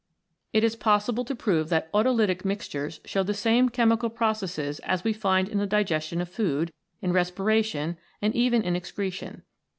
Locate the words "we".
5.03-5.13